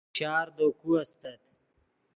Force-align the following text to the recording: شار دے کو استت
شار 0.17 0.47
دے 0.57 0.67
کو 0.79 0.89
استت 1.01 1.41